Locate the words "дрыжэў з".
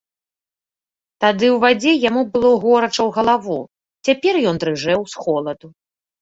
4.65-5.25